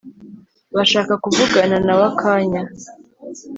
[0.75, 2.61] bashaka kuvugana nawe akanya